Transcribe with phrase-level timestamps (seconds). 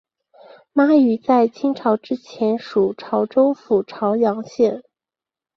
[0.73, 4.81] 妈屿在清朝之前属潮州府潮阳县。